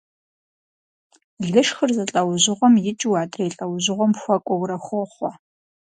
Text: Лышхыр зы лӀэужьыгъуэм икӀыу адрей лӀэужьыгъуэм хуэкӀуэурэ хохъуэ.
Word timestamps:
Лышхыр 1.51 1.91
зы 1.95 2.03
лӀэужьыгъуэм 2.11 2.75
икӀыу 2.89 3.15
адрей 3.21 3.51
лӀэужьыгъуэм 3.57 4.11
хуэкӀуэурэ 4.21 4.77
хохъуэ. 4.85 5.29